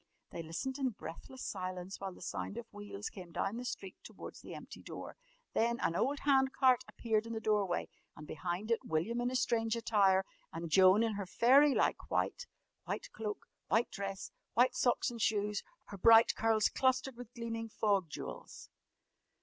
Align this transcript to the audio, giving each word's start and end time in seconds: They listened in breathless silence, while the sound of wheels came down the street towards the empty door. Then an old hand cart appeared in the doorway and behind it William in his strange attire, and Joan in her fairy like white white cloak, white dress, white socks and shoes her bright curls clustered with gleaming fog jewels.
They 0.31 0.41
listened 0.41 0.79
in 0.79 0.89
breathless 0.89 1.43
silence, 1.45 1.99
while 1.99 2.11
the 2.11 2.23
sound 2.23 2.57
of 2.57 2.65
wheels 2.73 3.11
came 3.11 3.31
down 3.31 3.57
the 3.57 3.63
street 3.65 3.97
towards 4.01 4.41
the 4.41 4.55
empty 4.55 4.81
door. 4.81 5.15
Then 5.53 5.79
an 5.79 5.95
old 5.95 6.21
hand 6.21 6.53
cart 6.53 6.83
appeared 6.87 7.27
in 7.27 7.33
the 7.33 7.39
doorway 7.39 7.87
and 8.15 8.25
behind 8.25 8.71
it 8.71 8.79
William 8.83 9.21
in 9.21 9.29
his 9.29 9.43
strange 9.43 9.75
attire, 9.75 10.25
and 10.51 10.71
Joan 10.71 11.03
in 11.03 11.13
her 11.13 11.27
fairy 11.27 11.75
like 11.75 12.09
white 12.09 12.47
white 12.85 13.11
cloak, 13.11 13.45
white 13.67 13.91
dress, 13.91 14.31
white 14.55 14.73
socks 14.73 15.11
and 15.11 15.21
shoes 15.21 15.61
her 15.89 15.99
bright 15.99 16.33
curls 16.35 16.67
clustered 16.69 17.15
with 17.15 17.31
gleaming 17.35 17.69
fog 17.69 18.07
jewels. 18.09 18.69